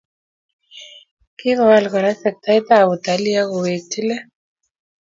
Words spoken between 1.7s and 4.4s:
Kora sektaitab utalii akowekchi let